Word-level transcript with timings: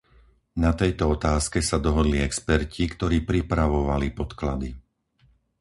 Na 0.63 0.71
tejto 0.81 1.03
otázke 1.15 1.59
sa 1.69 1.77
dohodli 1.85 2.17
experti, 2.29 2.83
ktorí 2.93 3.17
pripravovali 3.29 4.07
podklady. 4.19 4.69